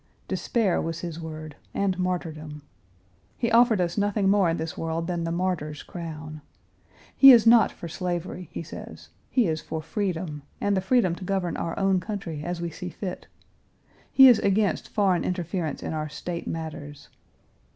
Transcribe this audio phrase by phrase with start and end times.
[0.27, 2.63] Despair was his word, and martyrdom.
[3.37, 6.41] He offered us nothing more in this world than the martyr's crown.
[7.15, 11.23] He is not for slavery, he says; he is for freedom, and the freedom to
[11.23, 13.27] govern our own country as we see fit.
[14.11, 17.09] He is against foreign interference in our State matters.